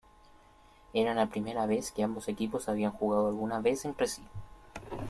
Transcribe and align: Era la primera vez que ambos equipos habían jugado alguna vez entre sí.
Era 0.93 1.13
la 1.13 1.27
primera 1.27 1.67
vez 1.67 1.91
que 1.91 2.01
ambos 2.01 2.27
equipos 2.27 2.67
habían 2.67 2.91
jugado 2.91 3.27
alguna 3.27 3.59
vez 3.61 3.85
entre 3.85 4.07
sí. 4.07 4.23